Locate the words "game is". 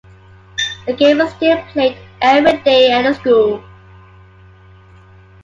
0.95-1.29